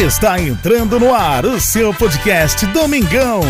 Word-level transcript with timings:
Está 0.00 0.40
entrando 0.40 0.98
no 0.98 1.14
ar 1.14 1.44
o 1.44 1.60
seu 1.60 1.92
podcast 1.92 2.64
Domingão. 2.68 3.42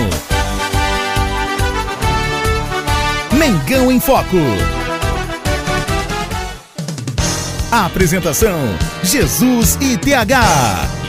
Mengão 3.38 3.92
em 3.92 4.00
Foco. 4.00 4.36
Apresentação: 7.70 8.58
Jesus 9.04 9.78
e 9.80 9.96
TH. 9.96 10.99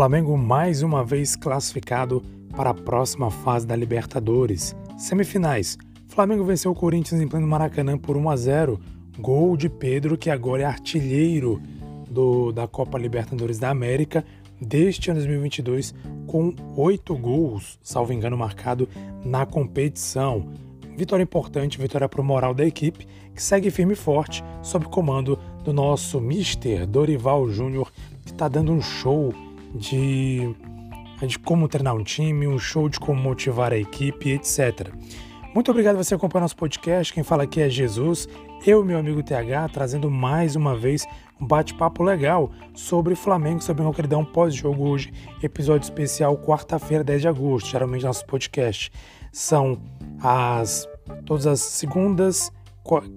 Flamengo 0.00 0.34
mais 0.34 0.80
uma 0.80 1.04
vez 1.04 1.36
classificado 1.36 2.22
para 2.56 2.70
a 2.70 2.74
próxima 2.74 3.30
fase 3.30 3.66
da 3.66 3.76
Libertadores. 3.76 4.74
Semifinais. 4.96 5.76
Flamengo 6.08 6.42
venceu 6.42 6.70
o 6.70 6.74
Corinthians 6.74 7.20
em 7.20 7.28
pleno 7.28 7.46
Maracanã 7.46 7.98
por 7.98 8.16
1 8.16 8.30
a 8.30 8.36
0. 8.36 8.80
Gol 9.18 9.58
de 9.58 9.68
Pedro, 9.68 10.16
que 10.16 10.30
agora 10.30 10.62
é 10.62 10.64
artilheiro 10.64 11.60
do, 12.10 12.50
da 12.50 12.66
Copa 12.66 12.96
Libertadores 12.96 13.58
da 13.58 13.68
América 13.68 14.24
deste 14.58 15.10
ano 15.10 15.20
2022, 15.20 15.94
com 16.26 16.54
oito 16.78 17.14
gols, 17.14 17.78
salvo 17.82 18.14
engano, 18.14 18.38
marcado 18.38 18.88
na 19.22 19.44
competição. 19.44 20.48
Vitória 20.96 21.24
importante, 21.24 21.78
vitória 21.78 22.08
para 22.08 22.22
o 22.22 22.24
moral 22.24 22.54
da 22.54 22.64
equipe, 22.64 23.06
que 23.34 23.42
segue 23.42 23.70
firme 23.70 23.92
e 23.92 23.96
forte 23.96 24.42
sob 24.62 24.86
comando 24.86 25.38
do 25.62 25.74
nosso 25.74 26.22
Mister 26.22 26.86
Dorival 26.86 27.50
Júnior, 27.50 27.92
que 28.24 28.32
está 28.32 28.48
dando 28.48 28.72
um 28.72 28.80
show 28.80 29.34
de, 29.74 30.54
de 31.26 31.38
como 31.38 31.68
treinar 31.68 31.94
um 31.94 32.04
time, 32.04 32.46
um 32.46 32.58
show 32.58 32.88
de 32.88 32.98
como 32.98 33.20
motivar 33.20 33.72
a 33.72 33.78
equipe, 33.78 34.30
etc. 34.30 34.92
Muito 35.54 35.70
obrigado 35.70 35.96
você 35.96 36.14
acompanhar 36.14 36.42
nosso 36.42 36.56
podcast. 36.56 37.12
Quem 37.12 37.24
fala 37.24 37.42
aqui 37.42 37.60
é 37.60 37.68
Jesus, 37.68 38.28
eu 38.64 38.82
e 38.82 38.86
meu 38.86 38.98
amigo 38.98 39.22
TH, 39.22 39.68
trazendo 39.72 40.08
mais 40.08 40.54
uma 40.54 40.76
vez 40.76 41.06
um 41.40 41.46
bate-papo 41.46 42.04
legal 42.04 42.52
sobre 42.72 43.16
Flamengo, 43.16 43.60
sobre 43.60 43.82
queridão 43.92 44.24
pós-jogo 44.24 44.88
hoje, 44.88 45.12
episódio 45.42 45.84
especial 45.84 46.36
quarta-feira, 46.36 47.02
10 47.02 47.22
de 47.22 47.28
agosto. 47.28 47.68
Geralmente 47.68 48.04
nosso 48.04 48.24
podcast 48.26 48.92
são 49.32 49.80
as 50.22 50.88
todas 51.24 51.46
as 51.46 51.60
segundas, 51.60 52.52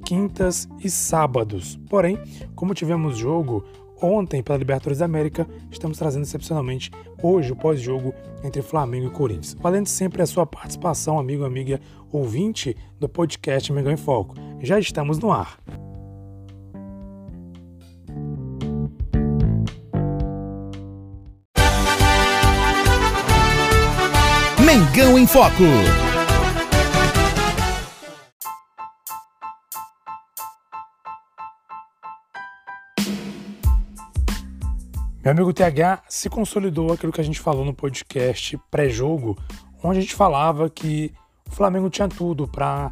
quintas 0.05 0.67
e 0.79 0.89
sábados. 0.89 1.79
Porém, 1.89 2.17
como 2.55 2.73
tivemos 2.73 3.17
jogo 3.17 3.63
ontem 4.03 4.43
pela 4.43 4.57
Libertadores 4.57 4.99
da 4.99 5.05
América, 5.05 5.47
estamos 5.71 5.97
trazendo 5.97 6.23
excepcionalmente 6.23 6.91
hoje 7.21 7.51
o 7.51 7.55
pós-jogo 7.55 8.13
entre 8.43 8.61
Flamengo 8.61 9.07
e 9.07 9.11
Corinthians. 9.11 9.55
Valendo 9.59 9.87
sempre 9.87 10.21
a 10.21 10.25
sua 10.25 10.45
participação, 10.45 11.17
amigo, 11.17 11.45
amiga, 11.45 11.79
ouvinte 12.11 12.75
do 12.99 13.07
podcast 13.07 13.71
Mengão 13.71 13.91
em 13.91 13.97
Foco. 13.97 14.35
Já 14.61 14.77
estamos 14.77 15.17
no 15.19 15.31
ar. 15.31 15.57
Mengão 24.65 25.17
em 25.17 25.27
Foco. 25.27 26.02
Meu 35.23 35.31
amigo 35.31 35.53
TH 35.53 36.03
se 36.09 36.29
consolidou 36.29 36.91
aquilo 36.91 37.13
que 37.13 37.21
a 37.21 37.23
gente 37.23 37.39
falou 37.39 37.63
no 37.63 37.73
podcast 37.73 38.59
pré-jogo, 38.69 39.37
onde 39.81 39.99
a 39.99 40.01
gente 40.01 40.13
falava 40.13 40.69
que 40.69 41.13
o 41.49 41.51
Flamengo 41.51 41.89
tinha 41.89 42.09
tudo 42.09 42.45
para 42.45 42.91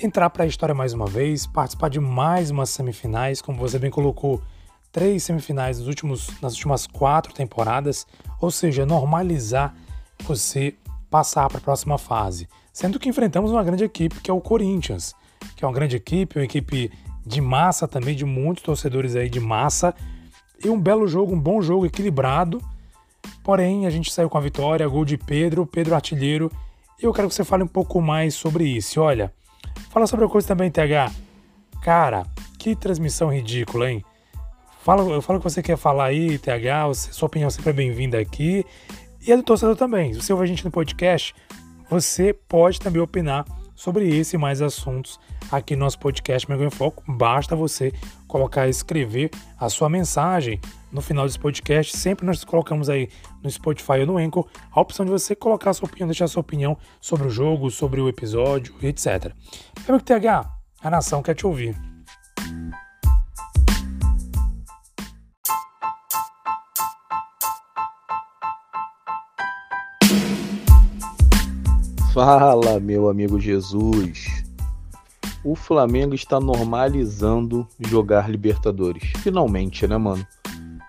entrar 0.00 0.30
para 0.30 0.44
a 0.44 0.46
história 0.46 0.72
mais 0.72 0.92
uma 0.92 1.06
vez, 1.06 1.48
participar 1.48 1.88
de 1.88 1.98
mais 1.98 2.52
umas 2.52 2.70
semifinais, 2.70 3.42
como 3.42 3.58
você 3.58 3.76
bem 3.76 3.90
colocou, 3.90 4.40
três 4.92 5.24
semifinais 5.24 5.80
nos 5.80 5.88
últimos, 5.88 6.30
nas 6.40 6.52
últimas 6.52 6.86
quatro 6.86 7.34
temporadas, 7.34 8.06
ou 8.40 8.52
seja, 8.52 8.86
normalizar 8.86 9.74
você 10.22 10.76
passar 11.10 11.48
para 11.48 11.58
a 11.58 11.60
próxima 11.60 11.98
fase. 11.98 12.48
Sendo 12.72 13.00
que 13.00 13.08
enfrentamos 13.08 13.50
uma 13.50 13.64
grande 13.64 13.82
equipe 13.82 14.20
que 14.20 14.30
é 14.30 14.34
o 14.34 14.40
Corinthians, 14.40 15.12
que 15.56 15.64
é 15.64 15.66
uma 15.66 15.74
grande 15.74 15.96
equipe, 15.96 16.38
uma 16.38 16.44
equipe 16.44 16.92
de 17.26 17.40
massa 17.40 17.88
também, 17.88 18.14
de 18.14 18.24
muitos 18.24 18.62
torcedores 18.62 19.16
aí 19.16 19.28
de 19.28 19.40
massa, 19.40 19.92
e 20.64 20.68
um 20.68 20.80
belo 20.80 21.06
jogo, 21.06 21.34
um 21.34 21.40
bom 21.40 21.62
jogo, 21.62 21.86
equilibrado. 21.86 22.60
Porém, 23.42 23.86
a 23.86 23.90
gente 23.90 24.12
saiu 24.12 24.28
com 24.28 24.38
a 24.38 24.40
vitória, 24.40 24.86
gol 24.88 25.04
de 25.04 25.16
Pedro, 25.16 25.66
Pedro 25.66 25.94
artilheiro. 25.94 26.50
E 27.00 27.04
eu 27.04 27.12
quero 27.12 27.28
que 27.28 27.34
você 27.34 27.44
fale 27.44 27.62
um 27.62 27.68
pouco 27.68 28.00
mais 28.00 28.34
sobre 28.34 28.64
isso. 28.64 29.00
Olha, 29.00 29.32
fala 29.90 30.06
sobre 30.06 30.24
a 30.24 30.28
coisa 30.28 30.48
também, 30.48 30.70
TH. 30.70 31.12
Cara, 31.82 32.26
que 32.58 32.74
transmissão 32.74 33.32
ridícula, 33.32 33.90
hein? 33.90 34.04
Fala, 34.82 35.02
eu 35.02 35.22
falo 35.22 35.38
o 35.38 35.42
que 35.42 35.50
você 35.50 35.62
quer 35.62 35.76
falar 35.76 36.06
aí, 36.06 36.38
TH. 36.38 36.94
Sua 37.12 37.26
opinião 37.26 37.50
sempre 37.50 37.70
é 37.70 37.72
bem-vinda 37.72 38.18
aqui. 38.18 38.64
E 39.26 39.32
a 39.32 39.36
do 39.36 39.42
torcedor 39.42 39.76
também. 39.76 40.12
Se 40.14 40.22
você 40.22 40.32
ouve 40.32 40.44
a 40.44 40.48
gente 40.48 40.64
no 40.64 40.70
podcast, 40.70 41.34
você 41.90 42.32
pode 42.32 42.80
também 42.80 43.00
opinar 43.00 43.44
sobre 43.78 44.08
esse 44.08 44.34
e 44.34 44.38
mais 44.38 44.60
assuntos 44.60 45.20
aqui 45.52 45.76
no 45.76 45.84
nosso 45.84 46.00
podcast 46.00 46.50
Mega 46.50 46.64
em 46.64 46.70
Foco. 46.70 47.04
Basta 47.06 47.54
você 47.54 47.92
colocar, 48.26 48.68
escrever 48.68 49.30
a 49.56 49.68
sua 49.68 49.88
mensagem 49.88 50.60
no 50.90 51.00
final 51.00 51.24
desse 51.24 51.38
podcast. 51.38 51.96
Sempre 51.96 52.26
nós 52.26 52.42
colocamos 52.42 52.90
aí 52.90 53.08
no 53.40 53.48
Spotify 53.48 54.00
ou 54.00 54.06
no 54.06 54.18
Anchor 54.18 54.48
a 54.72 54.80
opção 54.80 55.06
de 55.06 55.12
você 55.12 55.36
colocar 55.36 55.70
a 55.70 55.74
sua 55.74 55.86
opinião, 55.86 56.08
deixar 56.08 56.24
a 56.24 56.28
sua 56.28 56.40
opinião 56.40 56.76
sobre 57.00 57.28
o 57.28 57.30
jogo, 57.30 57.70
sobre 57.70 58.00
o 58.00 58.08
episódio, 58.08 58.74
etc. 58.82 59.32
Amigo 59.86 60.02
TH, 60.02 60.50
a 60.82 60.90
nação 60.90 61.22
quer 61.22 61.34
te 61.34 61.46
ouvir. 61.46 61.97
Fala, 72.18 72.80
meu 72.80 73.08
amigo 73.08 73.38
Jesus. 73.38 74.44
O 75.44 75.54
Flamengo 75.54 76.16
está 76.16 76.40
normalizando 76.40 77.64
jogar 77.78 78.28
Libertadores. 78.28 79.04
Finalmente, 79.18 79.86
né, 79.86 79.96
mano? 79.96 80.26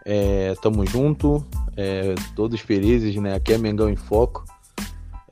É, 0.03 0.55
tamo 0.59 0.83
junto, 0.87 1.45
é, 1.77 2.15
todos 2.35 2.59
felizes, 2.61 3.15
né? 3.17 3.35
Aqui 3.35 3.53
é 3.53 3.59
Mengão 3.59 3.91
em 3.91 3.95
Foco. 3.95 4.43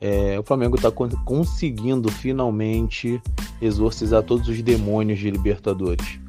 É, 0.00 0.38
o 0.38 0.44
Flamengo 0.44 0.76
está 0.76 0.88
conseguindo 0.88 2.08
finalmente 2.12 3.20
exorcizar 3.60 4.22
todos 4.22 4.46
os 4.48 4.62
demônios 4.62 5.18
de 5.18 5.28
Libertadores. 5.28 6.20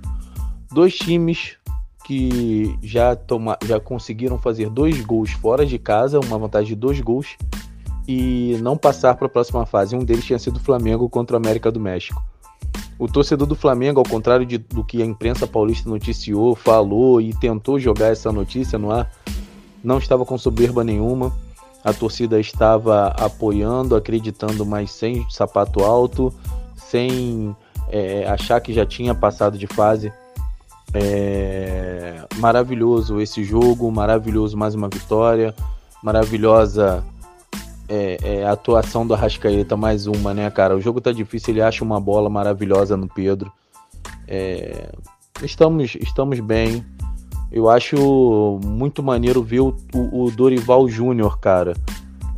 Dois 0.71 0.95
times 0.95 1.57
que 2.05 2.75
já, 2.81 3.15
toma, 3.15 3.55
já 3.63 3.79
conseguiram 3.79 4.39
fazer 4.39 4.67
dois 4.67 4.99
gols 4.99 5.29
fora 5.29 5.63
de 5.63 5.77
casa, 5.77 6.19
uma 6.19 6.39
vantagem 6.39 6.69
de 6.69 6.75
dois 6.75 6.99
gols, 6.99 7.37
e 8.11 8.57
não 8.63 8.75
passar 8.75 9.13
para 9.13 9.27
a 9.27 9.29
próxima 9.29 9.67
fase. 9.67 9.95
Um 9.95 10.03
deles 10.03 10.25
tinha 10.25 10.39
sido 10.39 10.57
o 10.57 10.59
Flamengo 10.59 11.07
contra 11.07 11.35
o 11.35 11.39
América 11.39 11.71
do 11.71 11.79
México. 11.79 12.19
O 12.97 13.07
torcedor 13.07 13.45
do 13.45 13.55
Flamengo, 13.55 13.99
ao 13.99 14.03
contrário 14.03 14.47
de, 14.47 14.57
do 14.57 14.83
que 14.83 15.03
a 15.03 15.05
imprensa 15.05 15.45
paulista 15.45 15.87
noticiou, 15.87 16.55
falou 16.55 17.21
e 17.21 17.35
tentou 17.35 17.79
jogar 17.79 18.07
essa 18.07 18.31
notícia 18.31 18.79
no 18.79 18.89
ar, 18.89 19.11
não 19.83 19.99
estava 19.99 20.25
com 20.25 20.39
soberba 20.39 20.83
nenhuma. 20.83 21.31
A 21.83 21.93
torcida 21.93 22.39
estava 22.39 23.09
apoiando, 23.09 23.95
acreditando, 23.95 24.65
mas 24.65 24.89
sem 24.89 25.23
sapato 25.29 25.83
alto, 25.83 26.33
sem 26.75 27.55
é, 27.89 28.27
achar 28.27 28.59
que 28.59 28.73
já 28.73 28.87
tinha 28.87 29.13
passado 29.13 29.55
de 29.55 29.67
fase. 29.67 30.11
É, 30.95 32.25
maravilhoso 32.37 33.21
esse 33.21 33.43
jogo, 33.43 33.91
maravilhoso 33.91 34.57
mais 34.57 34.73
uma 34.73 34.89
vitória, 34.89 35.53
maravilhosa 36.01 37.03
é, 37.89 38.17
é, 38.21 38.43
a 38.45 38.51
atuação 38.51 39.05
do 39.05 39.15
Arrascaeta, 39.15 39.75
mais 39.75 40.05
uma, 40.05 40.31
né, 40.31 40.49
cara? 40.51 40.77
O 40.77 40.81
jogo 40.81 41.01
tá 41.01 41.11
difícil, 41.11 41.53
ele 41.53 41.61
acha 41.61 41.83
uma 41.83 41.99
bola 41.99 42.29
maravilhosa 42.29 42.95
no 42.95 43.07
Pedro. 43.07 43.51
É, 44.27 44.91
estamos, 45.41 45.95
estamos 45.95 46.39
bem. 46.39 46.85
Eu 47.51 47.67
acho 47.67 48.59
muito 48.63 49.01
maneiro 49.01 49.41
ver 49.41 49.61
o, 49.61 49.75
o, 49.91 50.29
Dorival 50.29 50.87
Júnior, 50.87 51.39
cara, 51.39 51.73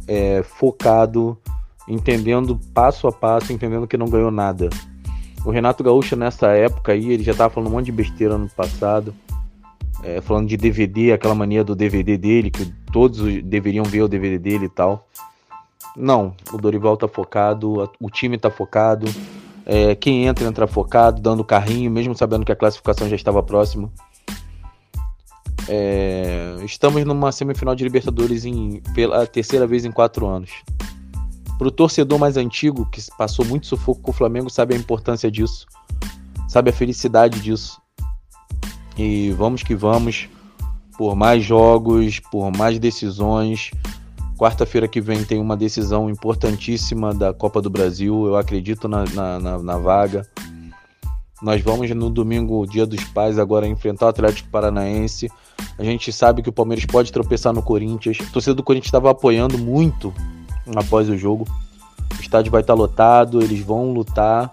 é, 0.08 0.42
focado, 0.42 1.38
entendendo 1.86 2.58
passo 2.74 3.06
a 3.08 3.12
passo, 3.12 3.52
entendendo 3.52 3.86
que 3.86 3.98
não 3.98 4.10
ganhou 4.10 4.32
nada. 4.32 4.70
O 5.44 5.52
Renato 5.52 5.84
Gaúcho, 5.84 6.16
nessa 6.16 6.48
época 6.52 6.94
aí, 6.94 7.12
ele 7.12 7.24
já 7.24 7.34
tava 7.34 7.54
falando 7.54 7.68
um 7.68 7.74
monte 7.74 7.88
de 7.88 7.92
besteira 7.92 8.38
no 8.38 8.48
passado. 8.48 9.14
é, 10.04 10.22
falando 10.22 10.48
de 10.48 10.56
DVD, 10.56 11.12
aquela 11.12 11.36
mania 11.36 11.64
do 11.64 11.76
DVD 11.76 12.18
dele, 12.18 12.50
que 12.50 12.66
todos 12.92 13.20
deveriam 13.44 13.84
ver 13.84 14.02
o 14.02 14.08
DVD 14.08 14.40
dele 14.40 14.66
e 14.66 14.70
tal. 14.70 15.08
Não, 15.96 16.34
o 16.54 16.58
Dorival 16.58 16.96
tá 16.96 17.08
focado, 17.08 17.90
o 18.00 18.10
time 18.10 18.38
tá 18.38 18.50
focado. 18.50 19.08
É, 19.66 19.96
quem 19.96 20.26
entra, 20.26 20.48
entra 20.48 20.68
focado, 20.68 21.22
dando 21.22 21.44
carrinho, 21.44 21.92
mesmo 21.92 22.16
sabendo 22.16 22.46
que 22.46 22.52
a 22.52 22.56
classificação 22.56 23.08
já 23.08 23.16
estava 23.16 23.44
próxima. 23.44 23.92
É, 25.68 26.56
estamos 26.66 27.04
numa 27.06 27.32
semifinal 27.32 27.76
de 27.76 27.84
Libertadores 27.84 28.46
em, 28.46 28.82
pela 28.94 29.26
terceira 29.28 29.68
vez 29.68 29.86
em 29.86 29.92
quatro 29.92 30.28
anos. 30.28 30.52
Para 31.58 31.68
o 31.68 31.72
torcedor 31.72 32.18
mais 32.18 32.38
antigo, 32.38 32.90
que 32.90 33.02
passou 33.18 33.46
muito 33.46 33.68
sufoco 33.68 34.02
com 34.02 34.12
o 34.12 34.14
Flamengo, 34.14 34.50
sabe 34.50 34.74
a 34.74 34.78
importância 34.78 35.30
disso, 35.30 35.68
sabe 36.48 36.72
a 36.72 36.74
felicidade 36.74 37.40
disso. 37.40 37.80
E 38.98 39.32
vamos 39.32 39.62
que 39.62 39.76
vamos, 39.76 40.28
por 40.98 41.16
mais 41.16 41.44
jogos, 41.44 42.20
por 42.20 42.52
mais 42.52 42.80
decisões. 42.80 43.72
Quarta-feira 44.42 44.88
que 44.88 45.00
vem 45.00 45.24
tem 45.24 45.40
uma 45.40 45.56
decisão 45.56 46.10
importantíssima 46.10 47.14
da 47.14 47.32
Copa 47.32 47.62
do 47.62 47.70
Brasil. 47.70 48.26
Eu 48.26 48.36
acredito 48.36 48.88
na, 48.88 49.06
na, 49.14 49.40
na, 49.40 49.60
na 49.60 49.78
vaga. 49.78 50.28
Nós 51.44 51.62
vamos 51.62 51.88
no 51.92 52.10
domingo, 52.10 52.66
dia 52.66 52.88
dos 52.88 53.04
pais, 53.04 53.38
agora 53.38 53.68
enfrentar 53.68 54.08
o 54.08 54.10
Atlético 54.10 54.50
Paranaense. 54.50 55.30
A 55.78 55.84
gente 55.84 56.12
sabe 56.12 56.42
que 56.42 56.50
o 56.50 56.52
Palmeiras 56.52 56.86
pode 56.86 57.12
tropeçar 57.12 57.54
no 57.54 57.62
Corinthians. 57.62 58.18
A 58.20 58.34
torcida 58.34 58.56
do 58.56 58.64
Corinthians 58.64 58.88
estava 58.88 59.12
apoiando 59.12 59.60
muito 59.60 60.12
após 60.76 61.08
o 61.08 61.16
jogo. 61.16 61.46
O 62.18 62.20
estádio 62.20 62.52
vai 62.52 62.62
estar 62.62 62.74
lotado, 62.74 63.44
eles 63.44 63.60
vão 63.60 63.94
lutar 63.94 64.52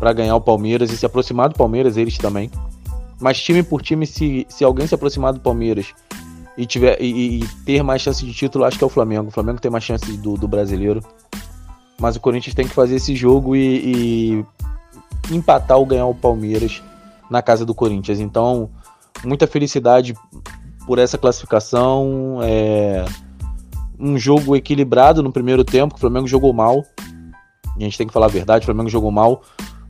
para 0.00 0.14
ganhar 0.14 0.36
o 0.36 0.40
Palmeiras 0.40 0.90
e 0.90 0.96
se 0.96 1.04
aproximar 1.04 1.50
do 1.50 1.54
Palmeiras, 1.54 1.98
eles 1.98 2.16
também. 2.16 2.50
Mas 3.20 3.42
time 3.42 3.62
por 3.62 3.82
time, 3.82 4.06
se, 4.06 4.46
se 4.48 4.64
alguém 4.64 4.86
se 4.86 4.94
aproximar 4.94 5.34
do 5.34 5.40
Palmeiras 5.40 5.92
e, 6.58 6.66
tiver, 6.66 7.00
e, 7.00 7.38
e 7.38 7.48
ter 7.64 7.84
mais 7.84 8.02
chance 8.02 8.26
de 8.26 8.34
título, 8.34 8.64
acho 8.64 8.76
que 8.76 8.82
é 8.82 8.86
o 8.86 8.90
Flamengo. 8.90 9.28
O 9.28 9.30
Flamengo 9.30 9.60
tem 9.60 9.70
mais 9.70 9.84
chance 9.84 10.04
do, 10.16 10.36
do 10.36 10.48
brasileiro. 10.48 11.00
Mas 12.00 12.16
o 12.16 12.20
Corinthians 12.20 12.54
tem 12.54 12.66
que 12.66 12.74
fazer 12.74 12.96
esse 12.96 13.14
jogo 13.14 13.54
e, 13.54 14.42
e 15.30 15.34
empatar 15.34 15.78
ou 15.78 15.86
ganhar 15.86 16.06
o 16.06 16.14
Palmeiras 16.14 16.82
na 17.30 17.40
casa 17.40 17.64
do 17.64 17.72
Corinthians. 17.74 18.18
Então, 18.18 18.70
muita 19.24 19.46
felicidade 19.46 20.14
por 20.84 20.98
essa 20.98 21.16
classificação. 21.16 22.40
É 22.42 23.04
um 23.96 24.18
jogo 24.18 24.56
equilibrado 24.56 25.22
no 25.22 25.30
primeiro 25.30 25.62
tempo. 25.62 25.94
O 25.94 25.98
Flamengo 25.98 26.26
jogou 26.26 26.52
mal. 26.52 26.84
A 27.76 27.80
gente 27.80 27.96
tem 27.96 28.06
que 28.08 28.12
falar 28.12 28.26
a 28.26 28.30
verdade: 28.30 28.64
o 28.64 28.66
Flamengo 28.66 28.88
jogou 28.88 29.12
mal 29.12 29.42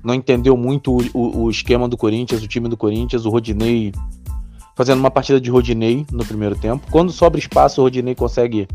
não 0.03 0.15
entendeu 0.15 0.57
muito 0.57 0.97
o, 0.97 1.03
o, 1.13 1.43
o, 1.43 1.51
esquema 1.51 1.89
do 1.89 1.97
Corinthians, 1.97 2.43
o 2.43 2.47
time 2.47 2.69
do 2.69 2.77
Corinthians, 2.77 3.25
o 3.25 3.31
Rodinei 3.31 3.93
fazendo 4.79 5.01
uma 5.01 5.11
partida 5.11 5.41
de 5.41 5.51
Rodinei 5.51 6.07
no 6.13 6.25
primeiro 6.25 6.55
tempo. 6.55 6.87
Quando 6.89 7.11
sobra 7.11 7.41
espaço, 7.41 7.81
o 7.81 7.85
Rodinei 7.85 8.15
consegue 8.15 8.69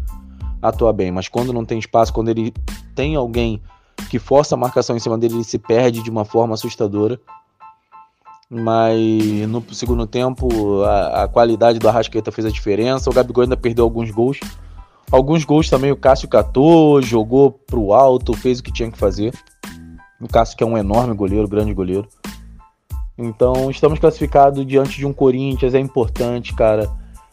atuar 0.61 0.91
bem, 0.91 1.13
mas 1.13 1.29
quando 1.29 1.53
não 1.53 1.63
tem 1.63 1.79
espaço, 1.79 2.11
quando 2.11 2.27
ele 2.27 2.53
tem 2.93 3.15
alguém 3.15 3.61
que 4.09 4.19
força 4.19 4.53
a 4.53 4.57
marcação 4.57 4.97
em 4.97 4.99
cima 4.99 5.17
dele, 5.17 5.35
ele 5.35 5.45
se 5.45 5.57
perde 5.57 6.03
de 6.03 6.09
uma 6.09 6.25
forma 6.25 6.55
assustadora. 6.55 7.17
Mas 8.49 9.47
no 9.47 9.63
segundo 9.71 10.05
tempo, 10.05 10.83
a, 10.83 11.23
a 11.23 11.27
qualidade 11.29 11.79
do 11.79 11.87
Arrascaeta 11.87 12.33
fez 12.33 12.45
a 12.45 12.51
diferença. 12.51 13.09
O 13.09 13.13
Gabigol 13.13 13.43
ainda 13.43 13.55
perdeu 13.55 13.85
alguns 13.85 14.11
gols. 14.11 14.41
Alguns 15.09 15.45
gols 15.45 15.69
também 15.69 15.93
o 15.93 15.95
Cássio 15.95 16.27
catou, 16.27 17.01
jogou 17.01 17.49
pro 17.49 17.93
alto, 17.93 18.33
fez 18.33 18.59
o 18.59 18.63
que 18.63 18.73
tinha 18.73 18.91
que 18.91 18.97
fazer. 18.97 19.33
O 20.19 20.27
Cássio 20.27 20.57
que 20.57 20.65
é 20.65 20.67
um 20.67 20.77
enorme 20.77 21.13
goleiro, 21.13 21.47
grande 21.47 21.73
goleiro. 21.73 22.09
Então, 23.15 23.69
estamos 23.69 23.99
classificados 23.99 24.65
diante 24.65 24.97
de 24.97 25.05
um 25.05 25.13
Corinthians, 25.13 25.75
é 25.75 25.79
importante, 25.79 26.55
cara. 26.55 26.89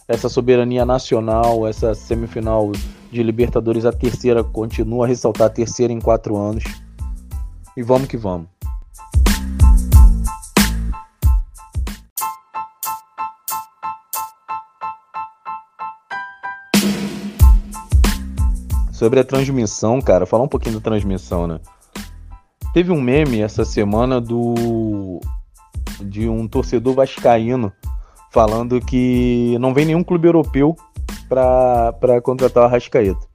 Essa 0.06 0.28
soberania 0.28 0.84
nacional, 0.84 1.66
essa 1.66 1.94
semifinal 1.94 2.70
de 3.10 3.22
Libertadores, 3.22 3.86
a 3.86 3.92
terceira, 3.92 4.44
continua 4.44 5.06
a 5.06 5.08
ressaltar 5.08 5.46
a 5.46 5.50
terceira 5.50 5.92
em 5.92 6.00
quatro 6.00 6.36
anos. 6.36 6.64
E 7.76 7.82
vamos 7.82 8.08
que 8.08 8.16
vamos. 8.16 8.48
Sobre 18.92 19.18
a 19.18 19.24
transmissão, 19.24 19.98
cara, 20.02 20.26
falar 20.26 20.44
um 20.44 20.48
pouquinho 20.48 20.74
da 20.74 20.80
transmissão, 20.82 21.46
né? 21.46 21.58
Teve 22.74 22.92
um 22.92 23.00
meme 23.00 23.40
essa 23.40 23.64
semana 23.64 24.20
do 24.20 25.20
de 26.05 26.29
um 26.29 26.47
torcedor 26.47 26.94
vascaíno 26.94 27.73
falando 28.31 28.81
que 28.81 29.56
não 29.61 29.75
vem 29.75 29.87
nenhum 29.87 30.05
clube 30.05 30.29
europeu 30.29 30.76
para 31.29 32.20
contratar 32.23 32.64
o 32.64 32.67
Arrascaeta. 32.67 33.29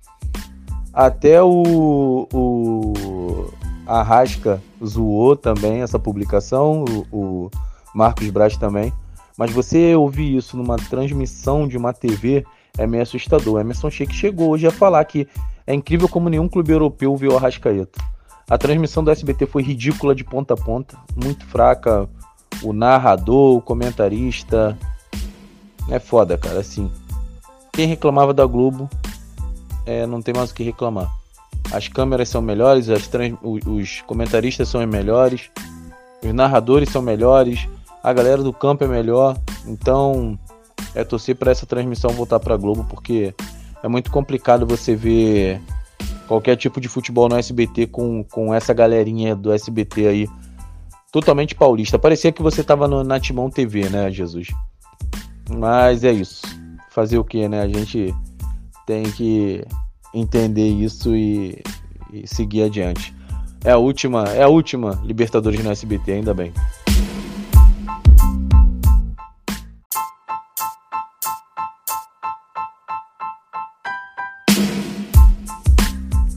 Até 0.93 1.43
o, 1.43 2.27
o 2.33 3.49
Arrasca 3.85 4.61
zoou 4.83 5.35
também 5.35 5.81
essa 5.81 5.99
publicação, 5.99 6.85
o, 7.11 7.45
o 7.45 7.51
Marcos 7.93 8.29
Braz 8.29 8.55
também. 8.57 8.93
Mas 9.37 9.51
você 9.51 9.93
ouvir 9.95 10.35
isso 10.35 10.55
numa 10.55 10.77
transmissão 10.77 11.67
de 11.67 11.77
uma 11.77 11.93
TV 11.93 12.45
é 12.77 12.87
meio 12.87 13.03
assustador. 13.03 13.59
Emerson 13.59 13.89
Sheik 13.89 14.13
chegou 14.13 14.49
hoje 14.49 14.67
a 14.67 14.71
falar 14.71 15.03
que 15.05 15.27
é 15.67 15.73
incrível 15.73 16.07
como 16.07 16.29
nenhum 16.29 16.47
clube 16.47 16.71
europeu 16.71 17.15
viu 17.15 17.31
o 17.31 17.37
Arrascaeta. 17.37 17.99
A 18.49 18.57
transmissão 18.57 19.03
do 19.03 19.11
SBT 19.11 19.47
foi 19.47 19.63
ridícula 19.63 20.13
de 20.13 20.23
ponta 20.23 20.53
a 20.53 20.57
ponta, 20.57 20.97
muito 21.15 21.45
fraca. 21.45 22.07
O 22.61 22.73
narrador, 22.73 23.57
o 23.57 23.61
comentarista. 23.61 24.77
É 25.89 25.99
foda, 25.99 26.37
cara. 26.37 26.59
Assim, 26.59 26.91
quem 27.71 27.87
reclamava 27.87 28.33
da 28.33 28.45
Globo 28.45 28.89
é, 29.85 30.05
não 30.05 30.21
tem 30.21 30.33
mais 30.33 30.51
o 30.51 30.55
que 30.55 30.63
reclamar. 30.63 31.11
As 31.71 31.87
câmeras 31.87 32.29
são 32.29 32.41
melhores, 32.41 32.87
trans, 33.07 33.35
os 33.43 34.01
comentaristas 34.01 34.69
são 34.69 34.85
melhores, 34.85 35.49
os 36.23 36.33
narradores 36.33 36.89
são 36.89 37.01
melhores, 37.01 37.67
a 38.03 38.13
galera 38.13 38.41
do 38.41 38.53
campo 38.53 38.83
é 38.83 38.87
melhor. 38.87 39.37
Então, 39.65 40.37
é 40.93 41.03
torcer 41.03 41.35
para 41.35 41.51
essa 41.51 41.65
transmissão 41.65 42.11
voltar 42.11 42.39
para 42.39 42.55
Globo, 42.55 42.85
porque 42.89 43.33
é 43.83 43.87
muito 43.87 44.09
complicado 44.11 44.65
você 44.65 44.95
ver 44.95 45.61
qualquer 46.27 46.55
tipo 46.55 46.79
de 46.81 46.87
futebol 46.87 47.29
no 47.29 47.37
SBT 47.37 47.87
com, 47.87 48.23
com 48.23 48.53
essa 48.53 48.73
galerinha 48.73 49.35
do 49.35 49.51
SBT 49.51 50.07
aí 50.07 50.27
totalmente 51.15 51.55
paulista. 51.55 51.97
Parecia 51.97 52.29
que 52.29 52.41
você 52.41 52.61
tava 52.61 52.89
no 52.89 53.01
Natimão 53.01 53.49
TV, 53.49 53.87
né, 53.87 54.11
Jesus? 54.11 54.49
Mas 55.49 56.03
é 56.03 56.11
isso. 56.11 56.41
Fazer 56.89 57.17
o 57.17 57.23
que, 57.23 57.47
né? 57.47 57.61
A 57.61 57.67
gente 57.69 58.13
tem 58.85 59.03
que 59.03 59.63
entender 60.13 60.67
isso 60.67 61.15
e, 61.15 61.63
e 62.11 62.27
seguir 62.27 62.63
adiante. 62.63 63.15
É 63.63 63.71
a 63.71 63.77
última, 63.77 64.25
é 64.25 64.43
a 64.43 64.49
última 64.49 65.01
Libertadores 65.05 65.63
no 65.63 65.71
SBT, 65.71 66.11
ainda 66.11 66.33
bem. 66.33 66.51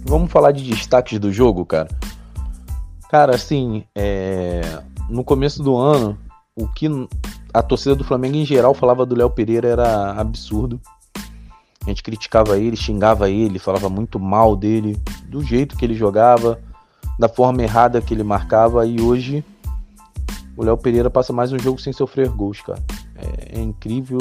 Vamos 0.05 0.31
falar 0.31 0.53
de 0.53 0.63
destaques 0.63 1.19
do 1.19 1.33
jogo, 1.33 1.67
cara. 1.67 1.89
Cara, 3.09 3.35
assim, 3.35 3.85
é... 3.95 4.61
no 5.09 5.25
começo 5.25 5.63
do 5.63 5.77
ano, 5.77 6.19
o 6.55 6.69
que 6.69 6.89
a 7.55 7.63
torcida 7.63 7.95
do 7.95 8.05
Flamengo 8.05 8.37
em 8.37 8.45
geral 8.45 8.75
falava 8.75 9.07
do 9.07 9.15
Léo 9.15 9.31
Pereira 9.31 9.69
era 9.69 10.13
absurdo. 10.13 10.81
A 11.85 11.89
gente 11.89 12.03
criticava 12.03 12.59
ele, 12.59 12.77
xingava 12.77 13.31
ele, 13.31 13.59
falava 13.59 13.89
muito 13.89 14.21
mal 14.21 14.55
dele, 14.55 15.01
do 15.27 15.43
jeito 15.43 15.77
que 15.77 15.85
ele 15.87 15.95
jogava, 15.95 16.61
da 17.19 17.29
forma 17.29 17.63
errada 17.63 18.03
que 18.03 18.13
ele 18.13 18.23
marcava. 18.23 18.85
E 18.85 19.01
hoje 19.01 19.43
o 20.55 20.63
Léo 20.63 20.77
Pereira 20.77 21.09
passa 21.09 21.33
mais 21.33 21.51
um 21.53 21.59
jogo 21.59 21.81
sem 21.81 21.93
sofrer 21.93 22.29
gols, 22.29 22.61
cara. 22.61 22.83
É, 23.17 23.59
é 23.59 23.63
incrível, 23.63 24.19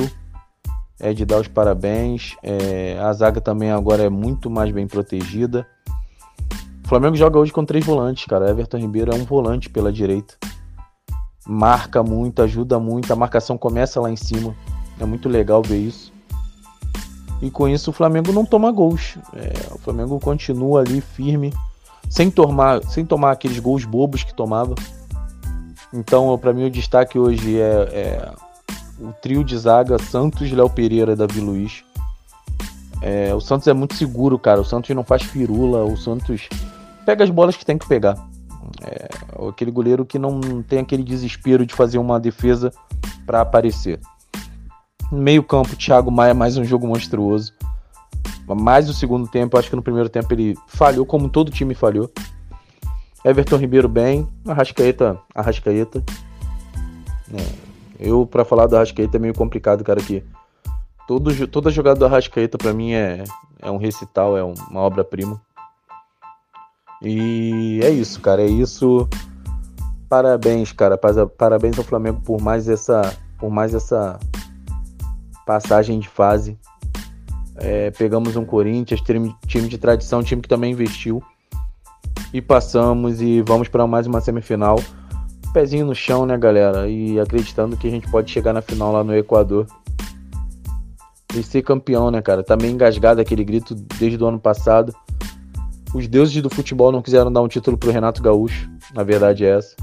é 1.00 1.14
de 1.14 1.26
dar 1.26 1.42
os 1.42 1.48
parabéns. 1.48 2.38
É, 2.42 2.98
a 3.00 3.12
zaga 3.12 3.42
também 3.42 3.72
agora 3.72 4.04
é 4.04 4.10
muito 4.10 4.50
mais 4.50 4.72
bem 4.72 4.88
protegida. 4.88 5.68
O 6.88 6.90
Flamengo 6.90 7.18
joga 7.18 7.38
hoje 7.38 7.52
com 7.52 7.66
três 7.66 7.86
volantes, 7.86 8.24
cara. 8.28 8.50
Everton 8.50 8.78
Ribeiro 8.78 9.12
é 9.12 9.16
um 9.16 9.26
volante 9.26 9.70
pela 9.70 9.92
direita. 9.92 10.36
Marca 11.46 12.02
muito, 12.02 12.42
ajuda 12.42 12.80
muito. 12.80 13.12
A 13.12 13.16
marcação 13.16 13.58
começa 13.58 14.00
lá 14.00 14.10
em 14.10 14.16
cima. 14.16 14.56
É 14.98 15.04
muito 15.04 15.28
legal 15.28 15.62
ver 15.62 15.80
isso. 15.80 16.14
E 17.42 17.52
com 17.52 17.68
isso 17.68 17.90
o 17.90 17.94
Flamengo 17.94 18.32
não 18.32 18.46
toma 18.46 18.72
gols. 18.72 19.18
É, 19.34 19.74
o 19.76 19.78
Flamengo 19.80 20.18
continua 20.18 20.80
ali 20.80 21.02
firme, 21.02 21.54
sem 22.10 22.32
tomar, 22.32 22.82
sem 22.86 23.06
tomar 23.06 23.32
aqueles 23.32 23.60
gols 23.60 23.84
bobos 23.84 24.24
que 24.24 24.34
tomava. 24.34 24.74
Então, 25.94 26.38
para 26.38 26.54
mim, 26.54 26.68
o 26.68 26.72
destaque 26.72 27.20
hoje 27.20 27.60
é, 27.60 27.66
é, 27.92 28.32
o 28.98 29.12
trio 29.12 29.44
de 29.44 29.58
zaga 29.58 30.00
Santos, 30.00 30.50
Léo 30.50 30.70
Pereira 30.70 31.12
e 31.12 31.18
Davi 31.18 31.42
Luiz. 31.42 31.84
É, 33.02 33.36
o 33.36 33.42
Santos 33.42 33.68
é 33.68 33.74
muito 33.74 33.94
seguro, 33.94 34.40
cara. 34.40 34.62
O 34.62 34.66
Santos 34.66 34.96
não 34.96 35.04
faz 35.04 35.24
firula. 35.24 35.84
O 35.84 35.98
Santos 35.98 36.48
pega 37.08 37.24
as 37.24 37.30
bolas 37.30 37.56
que 37.56 37.66
tem 37.66 37.78
que 37.78 37.88
pegar. 37.88 38.18
É, 38.84 39.08
aquele 39.48 39.72
goleiro 39.72 40.06
que 40.06 40.20
não 40.20 40.62
tem 40.62 40.80
aquele 40.80 41.04
desespero 41.04 41.66
de 41.66 41.74
fazer 41.74 41.98
uma 42.00 42.20
defesa 42.20 42.70
para 43.26 43.40
aparecer. 43.40 44.02
Meio 45.10 45.42
campo, 45.42 45.74
Thiago 45.78 46.12
Maia, 46.12 46.34
mais 46.34 46.58
um 46.58 46.66
jogo 46.66 46.86
monstruoso. 46.86 47.54
Mais 48.46 48.90
o 48.90 48.94
segundo 48.94 49.26
tempo, 49.26 49.58
acho 49.58 49.70
que 49.70 49.76
no 49.78 49.82
primeiro 49.82 50.10
tempo 50.10 50.34
ele 50.34 50.54
falhou, 50.68 51.06
como 51.06 51.30
todo 51.30 51.50
time 51.50 51.74
falhou. 51.74 52.12
Everton 53.24 53.56
Ribeiro 53.56 53.88
bem, 53.88 54.28
Arrascaeta, 54.46 55.18
Arrascaeta. 55.34 56.04
É, 57.34 57.54
eu, 58.02 58.26
para 58.26 58.44
falar 58.44 58.68
do 58.68 58.76
Arrascaeta, 58.76 59.16
é 59.16 59.20
meio 59.20 59.34
complicado, 59.34 59.82
cara, 59.82 60.02
que 60.02 60.26
todo, 61.08 61.48
toda 61.48 61.72
jogada 61.72 62.00
do 62.00 62.06
Arrascaeta 62.06 62.58
para 62.58 62.74
mim 62.74 62.92
é, 62.92 63.24
é 63.62 63.72
um 63.72 63.78
recital, 63.78 64.38
é 64.38 64.44
uma 64.44 64.82
obra-prima. 64.82 65.42
E 67.02 67.80
é 67.84 67.90
isso, 67.90 68.20
cara, 68.22 68.42
é 68.42 68.48
isso. 68.48 69.08
Parabéns, 70.10 70.72
cara, 70.72 70.98
parabéns 71.38 71.78
ao 71.78 71.84
Flamengo 71.84 72.22
por 72.22 72.42
mais 72.42 72.68
essa, 72.70 73.14
por 73.38 73.50
mais 73.50 73.74
essa 73.74 74.20
passagem 75.46 76.00
de 76.00 76.08
fase. 76.08 76.58
É, 77.56 77.90
pegamos 77.92 78.36
um 78.36 78.46
Corinthians, 78.46 79.02
time, 79.02 79.68
de 79.68 79.78
tradição, 79.78 80.24
time 80.24 80.42
que 80.42 80.48
também 80.48 80.72
investiu. 80.72 81.22
E 82.34 82.42
passamos 82.42 83.22
e 83.22 83.42
vamos 83.42 83.68
para 83.68 83.88
mais 83.88 84.06
uma 84.06 84.22
semifinal. 84.22 84.80
Pezinho 85.54 85.86
no 85.86 85.96
chão, 85.96 86.26
né, 86.26 86.38
galera? 86.38 86.88
E 86.88 87.20
acreditando 87.20 87.76
que 87.78 87.88
a 87.88 87.92
gente 87.92 88.10
pode 88.10 88.30
chegar 88.30 88.54
na 88.54 88.62
final 88.62 88.92
lá 88.92 89.04
no 89.04 89.16
Equador. 89.16 89.66
E 91.36 91.42
ser 91.42 91.64
campeão, 91.64 92.12
né, 92.12 92.22
cara? 92.22 92.44
Tá 92.44 92.56
meio 92.56 92.74
engasgado 92.74 93.22
aquele 93.22 93.44
grito 93.44 93.74
desde 93.76 94.22
o 94.24 94.28
ano 94.28 94.40
passado. 94.40 94.94
Os 95.98 96.08
deuses 96.08 96.40
do 96.44 96.50
futebol 96.52 96.92
não 96.92 97.02
quiseram 97.02 97.34
dar 97.34 97.42
um 97.42 97.48
título 97.48 97.76
pro 97.76 97.90
Renato 97.90 98.22
Gaúcho. 98.22 98.70
Na 98.94 99.02
verdade 99.02 99.44
é 99.44 99.58
essa. 99.58 99.76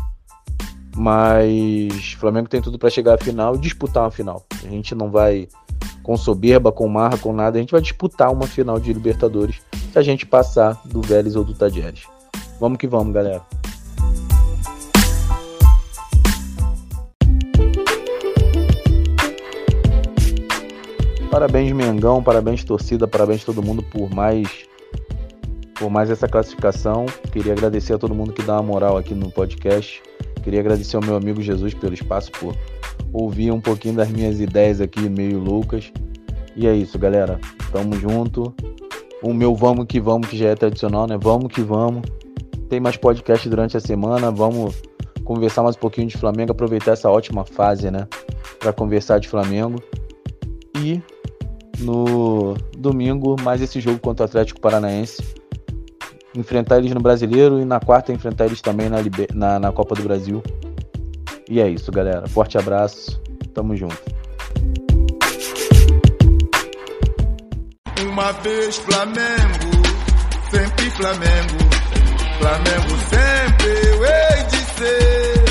Mas 0.97 2.13
Flamengo 2.13 2.49
tem 2.49 2.63
tudo 2.63 2.79
para 2.79 2.89
chegar 2.89 3.15
à 3.15 3.19
final 3.19 3.57
e 3.57 3.59
disputar 3.59 4.05
uma 4.05 4.13
final. 4.13 4.47
A 4.65 4.69
gente 4.69 4.95
não 4.95 5.11
vai 5.11 5.49
com 6.05 6.17
soberba, 6.17 6.71
com 6.71 6.87
marra, 6.87 7.19
com 7.19 7.33
nada. 7.33 7.59
A 7.59 7.61
gente 7.61 7.73
vai 7.73 7.81
disputar 7.81 8.33
uma 8.33 8.47
final 8.47 8.79
de 8.79 8.93
Libertadores 8.93 9.61
se 9.93 9.99
a 9.99 10.03
gente 10.03 10.25
passar 10.25 10.81
do 10.85 11.03
Vélez 11.03 11.35
ou 11.35 11.43
do 11.43 11.53
Tadieres. 11.53 12.05
Vamos 12.61 12.79
que 12.79 12.87
vamos, 12.87 13.13
galera. 13.13 13.43
Parabéns, 21.29 21.73
Mengão, 21.73 22.23
parabéns, 22.23 22.63
torcida, 22.63 23.09
parabéns 23.09 23.43
todo 23.43 23.61
mundo 23.61 23.83
por 23.83 24.09
mais 24.15 24.73
por 25.79 25.91
mais 25.91 26.11
essa 26.11 26.29
classificação. 26.29 27.07
Queria 27.33 27.53
agradecer 27.53 27.95
a 27.95 27.99
todo 27.99 28.15
mundo 28.15 28.33
que 28.33 28.43
dá 28.43 28.55
uma 28.55 28.63
moral 28.63 28.97
aqui 28.97 29.15
no 29.15 29.31
podcast. 29.31 30.03
Queria 30.43 30.61
agradecer 30.61 30.97
ao 30.97 31.03
meu 31.03 31.17
amigo 31.17 31.41
Jesus 31.41 31.75
pelo 31.75 31.95
espaço, 31.95 32.31
por 32.33 32.55
ouvir 33.13 33.51
um 33.51 33.61
pouquinho 33.61 33.95
das 33.95 34.09
minhas 34.09 34.41
ideias 34.41 34.81
aqui 34.81 35.09
meio 35.09 35.39
loucas. 35.39 35.93
E 36.57 36.67
é 36.67 36.75
isso, 36.75 36.99
galera. 36.99 37.41
Tamo 37.73 37.95
junto. 37.99 38.55
O 39.23 39.33
meu 39.33 39.55
vamos 39.55 39.87
que 39.87 40.01
vamos, 40.01 40.29
que 40.29 40.37
já 40.37 40.51
é 40.51 40.55
tradicional, 40.55 41.07
né? 41.07 41.19
Vamos 41.21 41.53
que 41.53 41.63
vamos. 41.63 42.03
Tem 42.69 42.79
mais 42.79 42.97
podcast 42.97 43.49
durante 43.49 43.77
a 43.77 43.81
semana. 43.81 44.31
Vamos 44.31 44.75
conversar 45.25 45.63
mais 45.63 45.77
um 45.77 45.79
pouquinho 45.79 46.07
de 46.07 46.17
Flamengo, 46.17 46.53
aproveitar 46.53 46.93
essa 46.93 47.11
ótima 47.11 47.45
fase, 47.45 47.91
né? 47.91 48.07
Para 48.59 48.73
conversar 48.73 49.19
de 49.19 49.29
Flamengo. 49.29 49.83
E 50.79 51.01
no 51.79 52.55
domingo, 52.77 53.37
mais 53.43 53.63
esse 53.63 53.81
jogo 53.81 53.99
contra 53.99 54.25
o 54.25 54.29
Atlético 54.29 54.61
Paranaense. 54.61 55.23
Enfrentar 56.35 56.79
eles 56.79 56.93
no 56.93 57.01
Brasileiro 57.01 57.61
e 57.61 57.65
na 57.65 57.79
quarta 57.79 58.13
enfrentar 58.13 58.47
eles 58.47 58.61
também 58.61 58.89
na, 58.89 58.99
na, 59.35 59.59
na 59.59 59.73
Copa 59.73 59.95
do 59.95 60.03
Brasil. 60.03 60.43
E 61.49 61.61
é 61.61 61.69
isso, 61.69 61.93
galera. 61.93 62.27
Forte 62.27 62.59
abraço. 62.59 63.21
Tamo 63.53 63.77
junto. 63.77 63.97
Uma 68.11 68.33
vez 68.33 68.77
Flamengo, 68.77 69.83
sempre 70.51 70.91
Flamengo. 70.91 71.75
Flamengo 72.39 72.97
sempre 73.09 73.69
eu 73.89 74.05
hei 74.05 74.45
de 74.51 74.57
ser. 74.57 75.45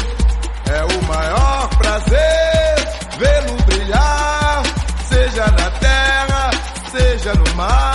É 0.73 0.83
o 0.83 1.03
maior 1.07 1.69
prazer 1.77 2.53
vê-lo 3.17 3.63
brilhar, 3.65 4.63
seja 5.05 5.45
na 5.45 5.71
terra, 5.79 6.51
seja 6.91 7.33
no 7.33 7.55
mar. 7.55 7.92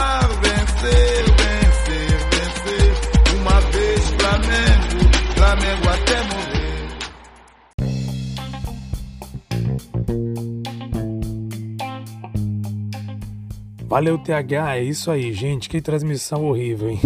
Valeu, 13.88 14.18
TH. 14.18 14.76
É 14.76 14.83
isso 14.83 15.11
aí, 15.11 15.33
gente. 15.33 15.66
Que 15.66 15.80
transmissão 15.80 16.45
horrível, 16.45 16.90
hein? 16.90 17.00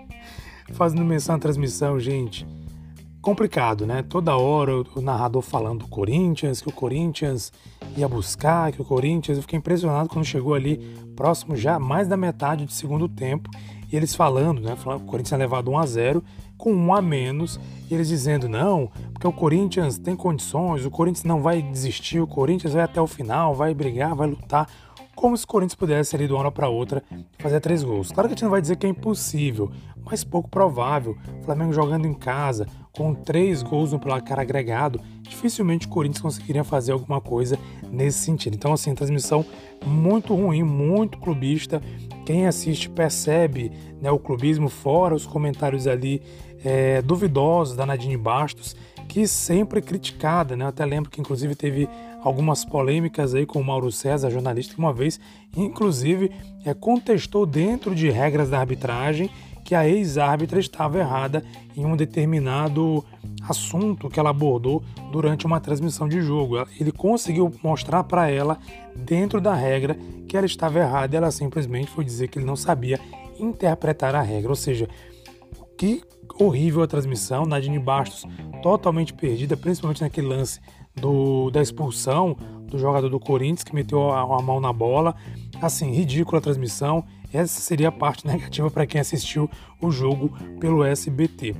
fazendo 0.74 1.02
menção 1.02 1.34
à 1.34 1.38
transmissão, 1.38 1.98
gente. 1.98 2.46
Complicado, 3.22 3.86
né? 3.86 4.02
Toda 4.02 4.36
hora 4.36 4.84
o 4.94 5.00
narrador 5.00 5.40
falando 5.40 5.78
do 5.78 5.88
Corinthians, 5.88 6.60
que 6.60 6.68
o 6.68 6.72
Corinthians 6.72 7.50
ia 7.96 8.06
buscar, 8.06 8.70
que 8.70 8.82
o 8.82 8.84
Corinthians. 8.84 9.38
Eu 9.38 9.42
fiquei 9.42 9.58
impressionado 9.58 10.10
quando 10.10 10.26
chegou 10.26 10.52
ali 10.52 10.76
próximo 11.16 11.56
já 11.56 11.78
mais 11.78 12.06
da 12.06 12.18
metade 12.18 12.66
do 12.66 12.72
segundo 12.72 13.08
tempo 13.08 13.48
e 13.90 13.96
eles 13.96 14.14
falando, 14.14 14.60
né? 14.60 14.76
Falando 14.76 14.98
que 15.00 15.06
o 15.06 15.08
Corinthians 15.08 15.28
tinha 15.28 15.38
levado 15.38 15.70
1 15.70 15.78
a 15.78 15.86
0 15.86 16.24
com 16.58 16.74
um 16.74 16.94
a 16.94 17.00
menos, 17.00 17.58
e 17.90 17.94
eles 17.94 18.08
dizendo 18.08 18.46
não, 18.46 18.90
porque 19.14 19.26
o 19.26 19.32
Corinthians 19.32 19.96
tem 19.96 20.14
condições, 20.14 20.84
o 20.84 20.90
Corinthians 20.90 21.24
não 21.24 21.40
vai 21.40 21.62
desistir, 21.62 22.20
o 22.20 22.26
Corinthians 22.26 22.74
vai 22.74 22.82
até 22.82 23.00
o 23.00 23.06
final, 23.06 23.54
vai 23.54 23.72
brigar, 23.72 24.14
vai 24.14 24.28
lutar 24.28 24.68
como 25.20 25.36
se 25.36 25.44
o 25.44 25.48
Corinthians 25.48 25.74
pudesse 25.74 26.16
ali 26.16 26.26
de 26.26 26.32
uma 26.32 26.40
hora 26.40 26.50
para 26.50 26.70
outra 26.70 27.02
fazer 27.38 27.60
três 27.60 27.82
gols. 27.82 28.10
Claro 28.10 28.26
que 28.26 28.32
a 28.32 28.36
gente 28.36 28.42
não 28.42 28.50
vai 28.50 28.62
dizer 28.62 28.76
que 28.76 28.86
é 28.86 28.88
impossível, 28.88 29.70
mas 30.02 30.24
pouco 30.24 30.48
provável. 30.48 31.14
O 31.42 31.44
Flamengo 31.44 31.74
jogando 31.74 32.06
em 32.06 32.14
casa, 32.14 32.66
com 32.90 33.14
três 33.14 33.62
gols 33.62 33.92
no 33.92 34.00
placar 34.00 34.40
agregado, 34.40 34.98
dificilmente 35.20 35.86
o 35.86 35.90
Corinthians 35.90 36.22
conseguiria 36.22 36.64
fazer 36.64 36.92
alguma 36.92 37.20
coisa 37.20 37.58
nesse 37.90 38.20
sentido. 38.20 38.54
Então, 38.54 38.72
assim, 38.72 38.94
transmissão 38.94 39.44
muito 39.84 40.34
ruim, 40.34 40.62
muito 40.62 41.18
clubista. 41.18 41.82
Quem 42.24 42.46
assiste 42.46 42.88
percebe 42.88 43.70
né, 44.00 44.10
o 44.10 44.18
clubismo, 44.18 44.70
fora 44.70 45.14
os 45.14 45.26
comentários 45.26 45.86
ali 45.86 46.22
é, 46.64 47.02
duvidosos 47.02 47.76
da 47.76 47.84
Nadine 47.84 48.16
Bastos, 48.16 48.74
que 49.10 49.26
sempre 49.26 49.82
criticada, 49.82 50.54
né? 50.54 50.64
Eu 50.64 50.68
até 50.68 50.86
lembro 50.86 51.10
que 51.10 51.20
inclusive 51.20 51.56
teve 51.56 51.88
algumas 52.22 52.64
polêmicas 52.64 53.34
aí 53.34 53.44
com 53.44 53.60
o 53.60 53.64
Mauro 53.64 53.90
César, 53.90 54.30
jornalista, 54.30 54.72
que 54.72 54.78
uma 54.78 54.92
vez, 54.92 55.18
inclusive, 55.56 56.30
é, 56.64 56.72
contestou 56.72 57.44
dentro 57.44 57.92
de 57.92 58.08
regras 58.08 58.48
da 58.48 58.60
arbitragem 58.60 59.28
que 59.64 59.74
a 59.74 59.86
ex-árbitra 59.86 60.60
estava 60.60 60.96
errada 60.96 61.44
em 61.76 61.84
um 61.84 61.96
determinado 61.96 63.04
assunto 63.48 64.08
que 64.08 64.20
ela 64.20 64.30
abordou 64.30 64.80
durante 65.10 65.44
uma 65.44 65.58
transmissão 65.58 66.08
de 66.08 66.20
jogo. 66.20 66.64
Ele 66.78 66.92
conseguiu 66.92 67.52
mostrar 67.64 68.04
para 68.04 68.30
ela, 68.30 68.58
dentro 68.94 69.40
da 69.40 69.54
regra, 69.54 69.98
que 70.28 70.36
ela 70.36 70.46
estava 70.46 70.78
errada 70.78 71.16
e 71.16 71.18
ela 71.18 71.32
simplesmente 71.32 71.90
foi 71.90 72.04
dizer 72.04 72.28
que 72.28 72.38
ele 72.38 72.46
não 72.46 72.56
sabia 72.56 73.00
interpretar 73.40 74.14
a 74.14 74.22
regra. 74.22 74.50
Ou 74.50 74.56
seja, 74.56 74.88
que 75.76 76.00
horrível 76.38 76.82
a 76.82 76.86
transmissão, 76.86 77.44
Nadine 77.44 77.78
Bastos 77.78 78.26
totalmente 78.62 79.12
perdida, 79.12 79.56
principalmente 79.56 80.02
naquele 80.02 80.26
lance 80.26 80.60
do, 80.94 81.50
da 81.50 81.62
expulsão 81.62 82.36
do 82.66 82.78
jogador 82.78 83.08
do 83.08 83.18
Corinthians 83.18 83.64
que 83.64 83.74
meteu 83.74 84.10
a, 84.10 84.20
a 84.20 84.42
mão 84.42 84.60
na 84.60 84.72
bola. 84.72 85.14
Assim, 85.60 85.90
ridícula 85.90 86.38
a 86.38 86.42
transmissão. 86.42 87.04
Essa 87.32 87.60
seria 87.60 87.88
a 87.88 87.92
parte 87.92 88.26
negativa 88.28 88.70
para 88.70 88.86
quem 88.86 89.00
assistiu 89.00 89.48
o 89.80 89.90
jogo 89.90 90.30
pelo 90.58 90.84
SBT. 90.84 91.54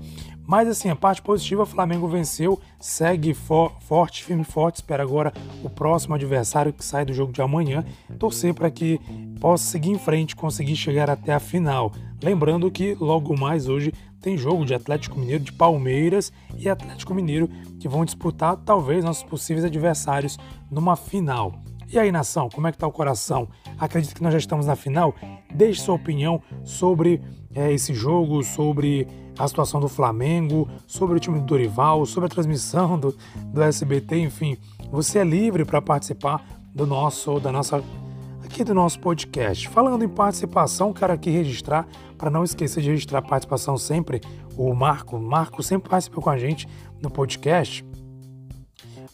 Mas 0.51 0.67
assim, 0.67 0.89
a 0.89 0.97
parte 0.97 1.23
positiva, 1.23 1.63
o 1.63 1.67
Flamengo 1.67 2.09
venceu, 2.09 2.59
segue 2.81 3.33
for, 3.35 3.73
forte, 3.83 4.25
firme 4.25 4.43
forte, 4.43 4.77
espera 4.77 5.01
agora 5.01 5.33
o 5.63 5.71
próximo 5.71 6.17
adversário 6.17 6.73
que 6.73 6.85
sai 6.85 7.05
do 7.05 7.13
jogo 7.13 7.33
de 7.33 7.41
amanhã, 7.41 7.85
torcer 8.19 8.53
para 8.53 8.69
que 8.69 9.01
possa 9.39 9.63
seguir 9.63 9.91
em 9.91 9.99
frente, 9.99 10.35
conseguir 10.35 10.75
chegar 10.75 11.09
até 11.09 11.33
a 11.33 11.39
final. 11.39 11.93
Lembrando 12.21 12.69
que 12.69 12.97
logo 12.99 13.39
mais 13.39 13.69
hoje 13.69 13.93
tem 14.21 14.37
jogo 14.37 14.65
de 14.65 14.75
Atlético 14.75 15.19
Mineiro, 15.19 15.45
de 15.45 15.53
Palmeiras 15.53 16.33
e 16.57 16.69
Atlético 16.69 17.15
Mineiro 17.15 17.49
que 17.79 17.89
vão 17.89 18.05
disputar 18.05 18.57
talvez 18.57 19.05
nossos 19.05 19.23
possíveis 19.23 19.65
adversários 19.65 20.39
numa 20.71 20.97
final. 20.97 21.55
E 21.93 21.99
aí, 21.99 22.13
nação, 22.13 22.49
como 22.49 22.69
é 22.69 22.73
que 22.73 22.79
tá 22.79 22.87
o 22.87 22.93
coração? 22.93 23.49
Acredito 23.77 24.15
que 24.15 24.23
nós 24.23 24.33
já 24.33 24.39
estamos 24.39 24.67
na 24.67 24.77
final? 24.77 25.13
Deixe 25.53 25.81
sua 25.81 25.97
opinião 25.97 26.41
sobre 26.63 27.21
é, 27.53 27.73
esse 27.73 27.93
jogo, 27.93 28.45
sobre 28.45 29.09
a 29.37 29.49
situação 29.49 29.81
do 29.81 29.89
Flamengo, 29.89 30.69
sobre 30.87 31.17
o 31.17 31.21
time 31.21 31.41
do 31.41 31.47
Dorival, 31.47 32.07
sobre 32.07 32.27
a 32.27 32.29
transmissão 32.29 32.97
do, 32.97 33.17
do 33.47 33.63
SBT, 33.63 34.21
enfim. 34.21 34.57
Você 34.93 35.19
é 35.19 35.25
livre 35.25 35.65
para 35.65 35.83
participar 35.83 36.47
do 36.73 36.87
nosso, 36.87 37.41
da 37.41 37.51
nossa 37.51 37.83
aqui 38.51 38.65
do 38.65 38.75
nosso 38.75 38.99
podcast. 38.99 39.69
Falando 39.69 40.05
em 40.05 40.09
participação, 40.09 40.93
quero 40.93 41.13
aqui 41.13 41.31
registrar, 41.31 41.87
para 42.19 42.29
não 42.29 42.43
esquecer 42.43 42.83
de 42.83 42.91
registrar 42.91 43.21
a 43.21 43.23
participação 43.23 43.79
sempre, 43.79 44.21
o 44.57 44.75
Marco. 44.75 45.17
O 45.17 45.23
Marco 45.23 45.63
sempre 45.63 45.89
participa 45.89 46.21
com 46.21 46.29
a 46.29 46.37
gente 46.37 46.69
no 47.01 47.09
podcast. 47.09 47.85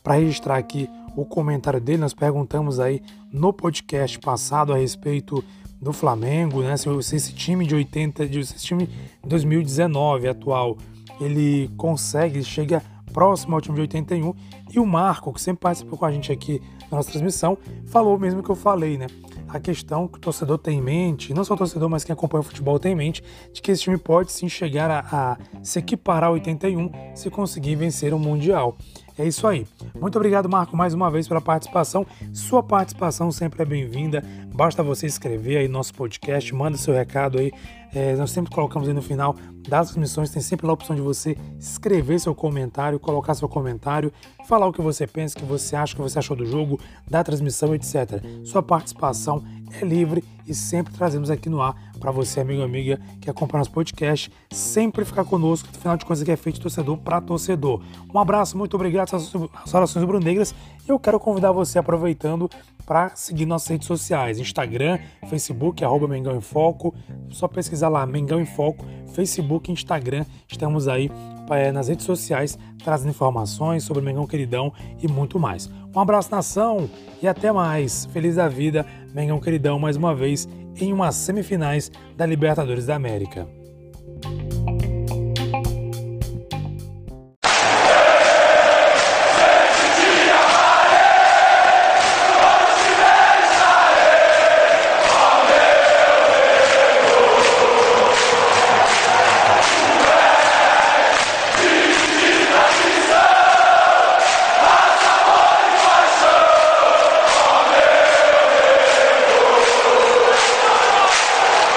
Para 0.03 0.15
registrar 0.15 0.57
aqui 0.57 0.89
o 1.15 1.27
comentário 1.27 1.81
dele. 1.81 1.99
Nós 1.99 2.15
perguntamos 2.15 2.81
aí 2.81 3.03
no 3.31 3.53
podcast 3.53 4.19
passado 4.19 4.73
a 4.73 4.79
respeito 4.79 5.45
do 5.81 5.93
Flamengo, 5.93 6.63
né? 6.63 6.75
Se, 6.79 6.89
esse 6.89 7.35
time 7.35 7.67
de 7.67 7.75
80, 7.75 8.27
de, 8.27 8.41
esse 8.41 8.57
time 8.57 8.87
de 8.87 9.29
2019 9.29 10.29
atual, 10.29 10.79
ele 11.21 11.71
consegue, 11.77 12.43
chega 12.43 12.83
próximo 13.13 13.55
ao 13.55 13.61
time 13.61 13.75
de 13.75 13.83
81. 13.83 14.33
E 14.73 14.81
o 14.81 14.87
Marco, 14.87 15.33
que 15.33 15.41
sempre 15.43 15.61
participou 15.61 15.99
com 15.99 16.07
a 16.07 16.11
gente 16.11 16.33
aqui 16.33 16.61
na 16.91 16.99
nossa 16.99 17.11
transmissão, 17.11 17.57
falou 17.87 18.19
mesmo 18.19 18.43
que 18.43 18.51
eu 18.51 18.57
falei, 18.57 18.97
né? 18.99 19.07
A 19.49 19.61
questão 19.61 20.09
que 20.09 20.19
o 20.19 20.21
torcedor 20.21 20.59
tem 20.59 20.79
em 20.79 20.83
mente, 20.83 21.33
não 21.33 21.45
só 21.45 21.55
o 21.55 21.57
torcedor, 21.57 21.89
mas 21.89 22.05
quem 22.05 22.13
acompanha 22.13 22.41
o 22.41 22.45
futebol 22.45 22.79
tem 22.79 22.93
em 22.93 22.97
mente, 22.97 23.23
de 23.53 23.63
que 23.63 23.71
esse 23.71 23.83
time 23.83 23.97
pode 23.97 24.33
sim 24.33 24.49
chegar 24.49 24.91
a, 24.91 25.05
a 25.11 25.39
se 25.63 25.79
equiparar 25.79 26.29
ao 26.29 26.35
81 26.35 26.91
se 27.15 27.31
conseguir 27.31 27.77
vencer 27.77 28.13
o 28.13 28.19
Mundial. 28.19 28.77
É 29.19 29.27
isso 29.27 29.47
aí. 29.47 29.67
Muito 30.01 30.17
obrigado, 30.17 30.49
Marco, 30.49 30.77
mais 30.77 30.93
uma 30.93 31.11
vez 31.11 31.27
pela 31.27 31.41
participação. 31.41 32.07
Sua 32.33 32.63
participação 32.63 33.33
sempre 33.33 33.63
é 33.63 33.65
bem-vinda. 33.65 34.23
Basta 34.55 34.83
você 34.83 35.07
escrever 35.07 35.57
aí 35.57 35.69
nosso 35.69 35.95
podcast, 35.95 36.55
manda 36.55 36.77
seu 36.77 36.95
recado 36.95 37.39
aí. 37.39 37.51
É, 37.95 38.15
nós 38.15 38.31
sempre 38.31 38.53
colocamos 38.53 38.87
aí 38.89 38.95
no 38.95 39.01
final 39.01 39.35
das 39.67 39.89
transmissões, 39.89 40.31
tem 40.31 40.43
sempre 40.43 40.69
a 40.69 40.73
opção 40.73 40.95
de 40.95 41.01
você 41.01 41.37
escrever 41.59 42.21
seu 42.21 42.35
comentário, 42.35 43.01
colocar 43.01 43.35
seu 43.35 43.49
comentário, 43.49 44.13
falar 44.47 44.67
o 44.67 44.73
que 44.73 44.83
você 44.83 45.07
pensa, 45.07 45.37
o 45.37 45.41
que 45.41 45.47
você 45.47 45.75
acha, 45.75 45.95
o 45.95 45.97
que 45.97 46.03
você 46.03 46.19
achou 46.19 46.37
do 46.37 46.45
jogo, 46.45 46.79
da 47.09 47.25
transmissão, 47.25 47.75
etc. 47.75 48.23
Sua 48.45 48.63
participação 48.63 49.43
é 49.56 49.56
livre 49.83 50.25
e 50.47 50.55
sempre 50.55 50.93
trazemos 50.95 51.31
aqui 51.31 51.49
no 51.49 51.61
ar 51.61 51.75
para 51.99 52.11
você, 52.11 52.41
amigo 52.41 52.61
e 52.61 52.65
amiga, 52.65 53.01
que 53.21 53.29
acompanha 53.29 53.61
nosso 53.61 53.73
podcast, 53.73 54.31
sempre 54.51 55.05
ficar 55.05 55.25
conosco, 55.25 55.69
afinal 55.75 55.97
de 55.97 56.05
contas 56.05 56.23
que 56.23 56.31
é 56.31 56.37
feito 56.37 56.57
de 56.57 56.63
torcedor 56.63 56.97
para 56.99 57.21
torcedor. 57.21 57.83
Um 58.13 58.19
abraço, 58.19 58.57
muito 58.57 58.75
obrigado 58.75 59.15
às 59.15 59.33
relações 59.73 60.03
rubro-negras. 60.03 60.55
E 60.87 60.91
eu 60.91 60.99
quero 60.99 61.19
convidar 61.19 61.51
você, 61.53 61.79
aproveitando, 61.79 62.49
para 62.87 63.15
seguir 63.17 63.47
nossas 63.47 63.69
redes 63.69 63.89
sociais, 63.89 64.39
Instagram, 64.39 64.99
Facebook, 65.29 65.85
arroba 65.85 66.07
Mengão 66.07 66.37
em 66.37 66.41
Foco, 66.41 66.95
só 67.29 67.49
pesquisar 67.49 67.89
lá, 67.89 68.07
Mengão 68.07 68.41
em 68.41 68.47
Foco, 68.47 68.87
Facebook, 69.13 69.73
Instagram, 69.73 70.25
estamos 70.49 70.87
aí 70.87 71.11
é, 71.51 71.71
nas 71.71 71.89
redes 71.89 72.05
sociais 72.05 72.59
trazendo 72.83 73.11
informações 73.11 73.83
sobre 73.83 74.03
o 74.03 74.05
Mengão 74.05 74.27
Queridão 74.27 74.73
e 75.03 75.09
muito 75.09 75.39
mais. 75.39 75.71
Um 75.95 76.01
abraço, 76.01 76.31
nação, 76.31 76.89
e 77.23 77.27
até 77.27 77.51
mais. 77.51 78.07
Feliz 78.13 78.37
da 78.37 78.49
vida, 78.49 78.87
Mengão 79.13 79.41
Queridão, 79.41 79.79
mais 79.79 79.97
uma 79.97 80.15
vez 80.15 80.49
em 80.77 80.93
umas 80.93 81.15
semifinais 81.15 81.91
da 82.17 82.27
Libertadores 82.27 82.87
da 82.87 82.95
América. 82.95 83.49